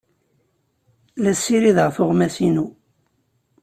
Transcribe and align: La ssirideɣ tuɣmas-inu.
La 1.21 1.33
ssirideɣ 1.35 1.89
tuɣmas-inu. 1.95 2.67